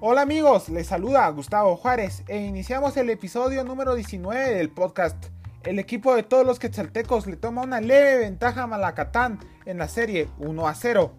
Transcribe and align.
Hola 0.00 0.20
amigos, 0.20 0.68
les 0.68 0.86
saluda 0.86 1.28
Gustavo 1.30 1.76
Juárez 1.76 2.22
e 2.28 2.38
iniciamos 2.38 2.96
el 2.96 3.10
episodio 3.10 3.64
número 3.64 3.96
19 3.96 4.54
del 4.54 4.70
podcast. 4.70 5.16
El 5.64 5.80
equipo 5.80 6.14
de 6.14 6.22
todos 6.22 6.46
los 6.46 6.60
quetzaltecos 6.60 7.26
le 7.26 7.34
toma 7.34 7.62
una 7.62 7.80
leve 7.80 8.18
ventaja 8.18 8.62
a 8.62 8.66
Malacatán 8.68 9.40
en 9.64 9.76
la 9.78 9.88
serie 9.88 10.28
1 10.38 10.68
a 10.68 10.74
0. 10.76 11.12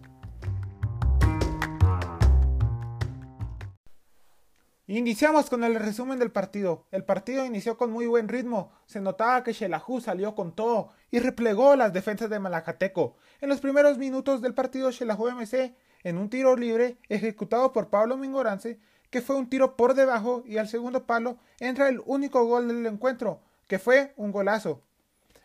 Iniciamos 4.86 5.50
con 5.50 5.62
el 5.62 5.74
resumen 5.74 6.18
del 6.18 6.32
partido. 6.32 6.86
El 6.90 7.04
partido 7.04 7.44
inició 7.44 7.76
con 7.76 7.92
muy 7.92 8.06
buen 8.06 8.28
ritmo. 8.28 8.72
Se 8.86 9.02
notaba 9.02 9.44
que 9.44 9.52
Shelahu 9.52 10.00
salió 10.00 10.34
con 10.34 10.54
todo 10.54 10.88
y 11.10 11.18
replegó 11.18 11.76
las 11.76 11.92
defensas 11.92 12.30
de 12.30 12.40
Malacateco. 12.40 13.14
En 13.42 13.50
los 13.50 13.60
primeros 13.60 13.98
minutos 13.98 14.40
del 14.40 14.54
partido, 14.54 14.90
Shelahu 14.90 15.30
MC 15.32 15.76
en 16.02 16.18
un 16.18 16.30
tiro 16.30 16.56
libre 16.56 16.96
ejecutado 17.08 17.72
por 17.72 17.88
Pablo 17.88 18.16
Mingorance, 18.16 18.78
que 19.10 19.20
fue 19.20 19.36
un 19.36 19.48
tiro 19.48 19.76
por 19.76 19.94
debajo 19.94 20.42
y 20.46 20.58
al 20.58 20.68
segundo 20.68 21.06
palo 21.06 21.38
entra 21.58 21.88
el 21.88 22.02
único 22.06 22.44
gol 22.44 22.68
del 22.68 22.86
encuentro, 22.86 23.42
que 23.66 23.78
fue 23.78 24.14
un 24.16 24.32
golazo. 24.32 24.82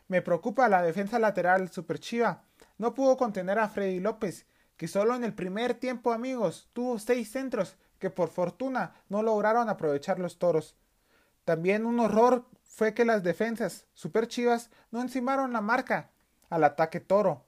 Me 0.07 0.21
preocupa 0.21 0.69
la 0.69 0.83
defensa 0.83 1.17
lateral 1.19 1.69
super 1.71 1.99
chiva. 1.99 2.43
No 2.77 2.93
pudo 2.93 3.17
contener 3.17 3.57
a 3.57 3.69
Freddy 3.69 3.99
López, 3.99 4.45
que 4.77 4.87
solo 4.87 5.15
en 5.15 5.23
el 5.23 5.33
primer 5.33 5.73
tiempo, 5.73 6.11
amigos, 6.11 6.69
tuvo 6.73 6.99
seis 6.99 7.31
centros 7.31 7.77
que 7.99 8.09
por 8.09 8.29
fortuna 8.29 8.93
no 9.09 9.23
lograron 9.23 9.69
aprovechar 9.69 10.19
los 10.19 10.37
toros. 10.37 10.75
También 11.43 11.85
un 11.85 11.99
horror 11.99 12.45
fue 12.63 12.93
que 12.93 13.05
las 13.05 13.23
defensas 13.23 13.85
super 13.93 14.27
chivas 14.27 14.69
no 14.91 15.01
encimaron 15.01 15.53
la 15.53 15.61
marca 15.61 16.11
al 16.49 16.63
ataque 16.63 16.99
toro. 16.99 17.44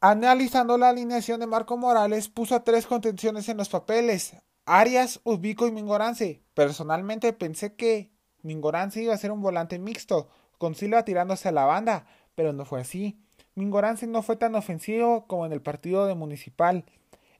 Analizando 0.00 0.78
la 0.78 0.90
alineación 0.90 1.40
de 1.40 1.48
Marco 1.48 1.76
Morales, 1.76 2.28
puso 2.28 2.54
a 2.54 2.62
tres 2.62 2.86
contenciones 2.86 3.48
en 3.48 3.56
los 3.56 3.68
papeles: 3.68 4.36
Arias, 4.64 5.20
Ubico 5.24 5.66
y 5.66 5.72
Mingorance. 5.72 6.40
Personalmente 6.54 7.32
pensé 7.32 7.74
que 7.74 8.12
Mingorance 8.42 9.02
iba 9.02 9.12
a 9.12 9.18
ser 9.18 9.32
un 9.32 9.42
volante 9.42 9.80
mixto, 9.80 10.28
con 10.56 10.76
Silva 10.76 11.04
tirándose 11.04 11.48
a 11.48 11.52
la 11.52 11.64
banda, 11.64 12.06
pero 12.36 12.52
no 12.52 12.64
fue 12.64 12.80
así. 12.80 13.18
Mingorance 13.56 14.06
no 14.06 14.22
fue 14.22 14.36
tan 14.36 14.54
ofensivo 14.54 15.26
como 15.26 15.46
en 15.46 15.52
el 15.52 15.62
partido 15.62 16.06
de 16.06 16.14
Municipal. 16.14 16.84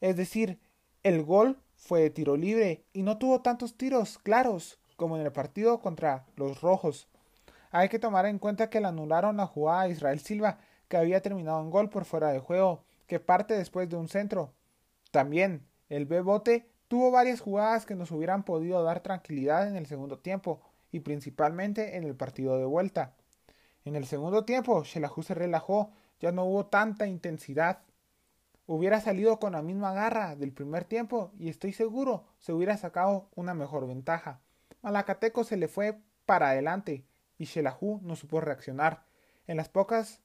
Es 0.00 0.16
decir, 0.16 0.58
el 1.05 1.22
gol 1.22 1.61
fue 1.77 2.00
de 2.00 2.11
tiro 2.11 2.36
libre 2.36 2.84
y 2.92 3.02
no 3.02 3.18
tuvo 3.18 3.40
tantos 3.40 3.77
tiros 3.77 4.18
claros 4.18 4.80
como 4.96 5.16
en 5.16 5.24
el 5.24 5.30
partido 5.30 5.80
contra 5.80 6.27
los 6.34 6.61
Rojos. 6.61 7.06
Hay 7.70 7.88
que 7.88 8.00
tomar 8.00 8.27
en 8.27 8.40
cuenta 8.40 8.68
que 8.68 8.80
le 8.80 8.88
anularon 8.88 9.36
la 9.36 9.46
jugada 9.46 9.83
a 9.83 9.88
Israel 9.88 10.18
Silva 10.18 10.58
que 10.89 10.97
había 10.97 11.22
terminado 11.22 11.61
en 11.62 11.70
gol 11.70 11.91
por 11.91 12.05
fuera 12.05 12.33
de 12.33 12.41
juego, 12.41 12.84
que 13.06 13.20
parte 13.20 13.55
después 13.55 13.89
de 13.89 13.97
un 13.97 14.08
centro. 14.08 14.53
También, 15.11 15.67
el 15.89 16.06
Bebote 16.06 16.70
tuvo 16.89 17.11
varias 17.11 17.41
jugadas 17.41 17.86
que 17.86 17.95
nos 17.95 18.11
hubieran 18.11 18.45
podido 18.45 18.83
dar 18.83 19.00
tranquilidad 19.00 19.69
en 19.69 19.77
el 19.77 19.86
segundo 19.86 20.19
tiempo, 20.19 20.61
y 20.91 21.00
principalmente 21.00 21.97
en 21.97 22.05
el 22.05 22.14
partido 22.14 22.58
de 22.58 22.64
vuelta. 22.64 23.14
En 23.84 23.97
el 23.97 24.06
segundo 24.06 24.45
tiempo, 24.45 24.84
Shelahu 24.84 25.22
se 25.22 25.34
relajó, 25.34 25.92
ya 26.20 26.33
no 26.33 26.45
hubo 26.45 26.67
tanta 26.67 27.06
intensidad. 27.06 27.83
Hubiera 28.67 29.00
salido 29.00 29.39
con 29.39 29.52
la 29.52 29.62
misma 29.62 29.92
garra 29.92 30.36
del 30.36 30.52
primer 30.52 30.84
tiempo 30.84 31.33
y 31.39 31.48
estoy 31.48 31.73
seguro 31.73 32.25
se 32.39 32.52
hubiera 32.52 32.77
sacado 32.77 33.28
una 33.34 33.55
mejor 33.55 33.86
ventaja. 33.86 34.41
Malacateco 34.83 35.45
se 35.45 35.56
le 35.56 35.69
fue 35.69 35.98
para 36.27 36.50
adelante 36.50 37.06
y 37.39 37.45
Shelahu 37.45 38.00
no 38.02 38.14
supo 38.14 38.41
reaccionar. 38.41 39.05
En 39.47 39.56
las 39.56 39.70
pocas 39.70 40.20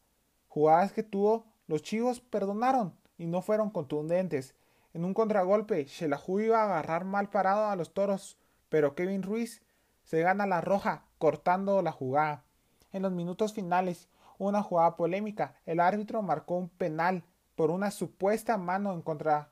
Jugadas 0.54 0.94
que 0.94 1.02
tuvo, 1.02 1.48
los 1.66 1.82
chivos 1.82 2.20
perdonaron 2.20 2.94
y 3.18 3.26
no 3.26 3.42
fueron 3.42 3.72
contundentes. 3.72 4.54
En 4.94 5.04
un 5.04 5.16
contragolpe, 5.16 5.86
Shelahu 5.86 6.42
iba 6.42 6.62
a 6.62 6.66
agarrar 6.66 7.06
mal 7.06 7.32
parado 7.32 7.66
a 7.66 7.76
los 7.76 7.92
toros, 7.96 8.38
pero 8.70 8.94
Kevin 8.94 9.24
Ruiz 9.24 9.64
se 10.04 10.22
gana 10.22 10.46
la 10.46 10.62
roja 10.62 11.06
cortando 11.18 11.82
la 11.82 11.92
jugada. 11.92 12.44
En 12.92 13.02
los 13.02 13.12
minutos 13.12 13.52
finales, 13.52 14.10
una 14.38 14.62
jugada 14.62 14.96
polémica, 14.96 15.56
el 15.66 15.80
árbitro 15.80 16.22
marcó 16.22 16.58
un 16.58 16.70
penal 16.70 17.24
por 17.56 17.72
una 17.72 17.90
supuesta 17.90 18.56
mano 18.58 18.94
en 18.94 19.02
contra 19.02 19.50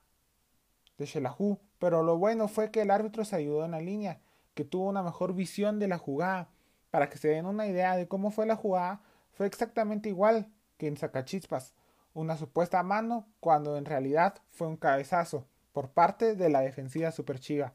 de 0.98 1.06
Shelahu, 1.06 1.58
pero 1.80 2.04
lo 2.04 2.16
bueno 2.16 2.46
fue 2.46 2.70
que 2.70 2.82
el 2.82 2.92
árbitro 2.92 3.24
se 3.24 3.34
ayudó 3.34 3.64
en 3.64 3.72
la 3.72 3.80
línea, 3.80 4.20
que 4.54 4.62
tuvo 4.62 4.86
una 4.88 5.02
mejor 5.02 5.34
visión 5.34 5.80
de 5.80 5.88
la 5.88 5.98
jugada. 5.98 6.48
Para 6.92 7.10
que 7.10 7.18
se 7.18 7.26
den 7.26 7.46
una 7.46 7.66
idea 7.66 7.96
de 7.96 8.06
cómo 8.06 8.30
fue 8.30 8.46
la 8.46 8.54
jugada, 8.54 9.00
fue 9.32 9.46
exactamente 9.46 10.08
igual 10.08 10.48
en 10.86 10.96
Sacachispas, 10.96 11.74
una 12.14 12.36
supuesta 12.36 12.82
mano 12.82 13.26
cuando 13.40 13.76
en 13.76 13.84
realidad 13.84 14.34
fue 14.50 14.66
un 14.66 14.76
cabezazo 14.76 15.46
por 15.72 15.90
parte 15.90 16.36
de 16.36 16.48
la 16.48 16.60
defensiva 16.60 17.10
superchiga. 17.10 17.74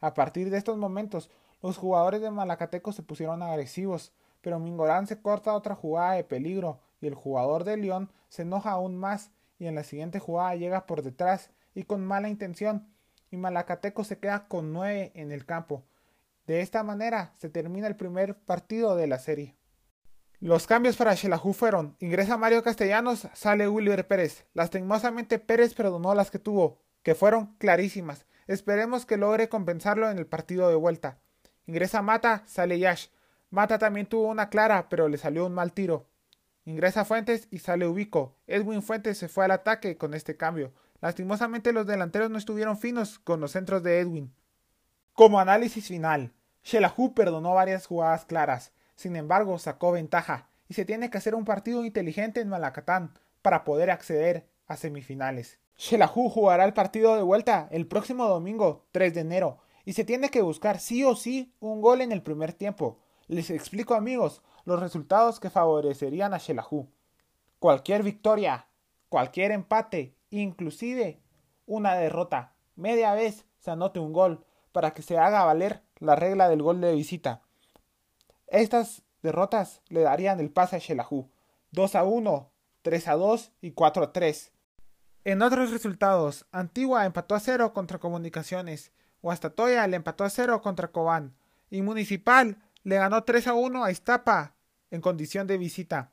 A 0.00 0.14
partir 0.14 0.50
de 0.50 0.58
estos 0.58 0.76
momentos, 0.76 1.30
los 1.62 1.76
jugadores 1.76 2.20
de 2.20 2.30
Malacateco 2.30 2.92
se 2.92 3.02
pusieron 3.02 3.42
agresivos, 3.42 4.12
pero 4.40 4.58
Mingorán 4.58 5.06
se 5.06 5.20
corta 5.20 5.54
otra 5.54 5.74
jugada 5.74 6.12
de 6.12 6.24
peligro 6.24 6.80
y 7.00 7.06
el 7.06 7.14
jugador 7.14 7.64
de 7.64 7.76
León 7.76 8.10
se 8.28 8.42
enoja 8.42 8.72
aún 8.72 8.96
más 8.96 9.30
y 9.58 9.66
en 9.66 9.74
la 9.74 9.84
siguiente 9.84 10.20
jugada 10.20 10.54
llega 10.54 10.86
por 10.86 11.02
detrás 11.02 11.50
y 11.74 11.84
con 11.84 12.04
mala 12.04 12.28
intención 12.28 12.88
y 13.30 13.36
Malacateco 13.36 14.04
se 14.04 14.18
queda 14.18 14.46
con 14.48 14.72
nueve 14.72 15.12
en 15.14 15.32
el 15.32 15.44
campo. 15.44 15.84
De 16.46 16.60
esta 16.60 16.82
manera 16.82 17.32
se 17.36 17.50
termina 17.50 17.86
el 17.88 17.96
primer 17.96 18.36
partido 18.38 18.96
de 18.96 19.06
la 19.06 19.18
serie. 19.18 19.57
Los 20.40 20.68
cambios 20.68 20.96
para 20.96 21.14
Shelahu 21.14 21.52
fueron, 21.52 21.96
ingresa 21.98 22.36
Mario 22.36 22.62
Castellanos, 22.62 23.26
sale 23.34 23.66
Wilber 23.66 24.06
Pérez. 24.06 24.46
Lastimosamente 24.54 25.40
Pérez 25.40 25.74
perdonó 25.74 26.14
las 26.14 26.30
que 26.30 26.38
tuvo, 26.38 26.78
que 27.02 27.16
fueron 27.16 27.56
clarísimas. 27.58 28.24
Esperemos 28.46 29.04
que 29.04 29.16
logre 29.16 29.48
compensarlo 29.48 30.08
en 30.08 30.16
el 30.16 30.26
partido 30.26 30.68
de 30.68 30.76
vuelta. 30.76 31.18
Ingresa 31.66 32.02
Mata, 32.02 32.44
sale 32.46 32.78
Yash. 32.78 33.08
Mata 33.50 33.80
también 33.80 34.06
tuvo 34.06 34.28
una 34.28 34.48
clara, 34.48 34.88
pero 34.88 35.08
le 35.08 35.18
salió 35.18 35.44
un 35.44 35.54
mal 35.54 35.72
tiro. 35.72 36.06
Ingresa 36.66 37.04
Fuentes 37.04 37.48
y 37.50 37.58
sale 37.58 37.88
Ubico. 37.88 38.36
Edwin 38.46 38.82
Fuentes 38.82 39.18
se 39.18 39.26
fue 39.26 39.44
al 39.44 39.50
ataque 39.50 39.96
con 39.96 40.14
este 40.14 40.36
cambio. 40.36 40.72
Lastimosamente 41.00 41.72
los 41.72 41.86
delanteros 41.86 42.30
no 42.30 42.38
estuvieron 42.38 42.78
finos 42.78 43.18
con 43.18 43.40
los 43.40 43.50
centros 43.50 43.82
de 43.82 43.98
Edwin. 43.98 44.32
Como 45.14 45.40
análisis 45.40 45.88
final, 45.88 46.32
Shelahu 46.62 47.12
perdonó 47.12 47.54
varias 47.54 47.86
jugadas 47.86 48.24
claras. 48.24 48.70
Sin 48.98 49.14
embargo, 49.14 49.60
sacó 49.60 49.92
ventaja 49.92 50.48
y 50.68 50.74
se 50.74 50.84
tiene 50.84 51.08
que 51.08 51.18
hacer 51.18 51.36
un 51.36 51.44
partido 51.44 51.84
inteligente 51.84 52.40
en 52.40 52.48
Malacatán 52.48 53.14
para 53.42 53.62
poder 53.62 53.92
acceder 53.92 54.48
a 54.66 54.76
semifinales. 54.76 55.60
Shelahu 55.76 56.28
jugará 56.28 56.64
el 56.64 56.72
partido 56.72 57.14
de 57.14 57.22
vuelta 57.22 57.68
el 57.70 57.86
próximo 57.86 58.26
domingo 58.26 58.86
3 58.90 59.14
de 59.14 59.20
enero 59.20 59.58
y 59.84 59.92
se 59.92 60.02
tiene 60.02 60.30
que 60.30 60.42
buscar 60.42 60.80
sí 60.80 61.04
o 61.04 61.14
sí 61.14 61.54
un 61.60 61.80
gol 61.80 62.00
en 62.00 62.10
el 62.10 62.24
primer 62.24 62.52
tiempo. 62.52 62.98
Les 63.28 63.50
explico 63.50 63.94
amigos 63.94 64.42
los 64.64 64.80
resultados 64.80 65.38
que 65.38 65.48
favorecerían 65.48 66.34
a 66.34 66.38
Shelahu. 66.38 66.88
Cualquier 67.60 68.02
victoria, 68.02 68.66
cualquier 69.08 69.52
empate, 69.52 70.16
inclusive 70.30 71.22
una 71.66 71.94
derrota, 71.94 72.56
media 72.74 73.14
vez 73.14 73.46
se 73.60 73.70
anote 73.70 74.00
un 74.00 74.12
gol 74.12 74.44
para 74.72 74.92
que 74.92 75.02
se 75.02 75.18
haga 75.18 75.44
valer 75.44 75.84
la 76.00 76.16
regla 76.16 76.48
del 76.48 76.62
gol 76.62 76.80
de 76.80 76.96
visita. 76.96 77.42
Estas 78.50 79.02
derrotas 79.22 79.82
le 79.88 80.00
darían 80.00 80.40
el 80.40 80.50
pase 80.50 80.76
a 80.76 80.78
Shelahu 80.78 81.28
2 81.72 81.94
a 81.94 82.04
1, 82.04 82.50
3 82.80 83.08
a 83.08 83.14
2 83.14 83.52
y 83.60 83.72
4 83.72 84.04
a 84.04 84.12
3. 84.14 84.52
En 85.24 85.42
otros 85.42 85.70
resultados, 85.70 86.46
Antigua 86.50 87.04
empató 87.04 87.34
a 87.34 87.40
0 87.40 87.74
contra 87.74 87.98
Comunicaciones, 87.98 88.92
Huastatoya 89.20 89.86
le 89.86 89.96
empató 89.96 90.24
a 90.24 90.30
0 90.30 90.62
contra 90.62 90.88
Cobán 90.88 91.36
y 91.68 91.82
Municipal 91.82 92.56
le 92.84 92.96
ganó 92.96 93.22
3 93.22 93.48
a 93.48 93.54
1 93.54 93.84
a 93.84 93.90
Iztapa 93.90 94.54
en 94.90 95.02
condición 95.02 95.46
de 95.46 95.58
visita. 95.58 96.12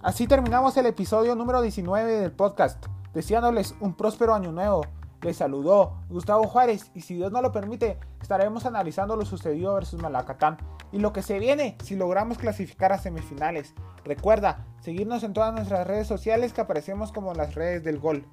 Así 0.00 0.26
terminamos 0.26 0.74
el 0.78 0.86
episodio 0.86 1.34
número 1.34 1.60
19 1.60 2.12
del 2.12 2.32
podcast, 2.32 2.86
deseándoles 3.12 3.74
un 3.80 3.94
próspero 3.94 4.34
año 4.34 4.52
nuevo 4.52 4.86
les 5.24 5.38
saludó 5.38 5.94
Gustavo 6.08 6.44
Juárez 6.44 6.90
y 6.94 7.00
si 7.00 7.14
Dios 7.14 7.32
no 7.32 7.42
lo 7.42 7.50
permite, 7.50 7.98
estaremos 8.20 8.66
analizando 8.66 9.16
lo 9.16 9.24
sucedido 9.24 9.74
versus 9.74 10.00
Malacatán 10.00 10.58
y 10.92 10.98
lo 10.98 11.12
que 11.12 11.22
se 11.22 11.38
viene 11.38 11.76
si 11.82 11.96
logramos 11.96 12.38
clasificar 12.38 12.92
a 12.92 12.98
semifinales. 12.98 13.74
Recuerda 14.04 14.66
seguirnos 14.80 15.24
en 15.24 15.32
todas 15.32 15.54
nuestras 15.54 15.86
redes 15.86 16.06
sociales 16.06 16.52
que 16.52 16.60
aparecemos 16.60 17.10
como 17.10 17.34
las 17.34 17.54
redes 17.54 17.82
del 17.82 17.98
gol. 17.98 18.26